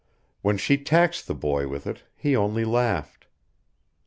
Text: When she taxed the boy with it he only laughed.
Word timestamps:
When 0.41 0.57
she 0.57 0.79
taxed 0.79 1.27
the 1.27 1.35
boy 1.35 1.67
with 1.67 1.85
it 1.85 2.01
he 2.15 2.35
only 2.35 2.65
laughed. 2.65 3.27